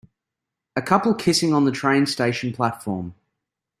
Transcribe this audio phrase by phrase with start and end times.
[0.75, 3.13] A couple kissing on the train station platform.